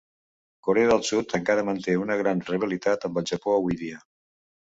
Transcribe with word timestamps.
Corea 0.67 0.87
del 0.91 1.03
Sud 1.09 1.35
encara 1.39 1.65
manté 1.67 1.95
una 2.05 2.17
gran 2.21 2.41
rivalitat 2.47 3.05
amb 3.11 3.21
el 3.23 3.29
Japó 3.33 3.55
avui 3.59 3.79
dia. 3.83 4.01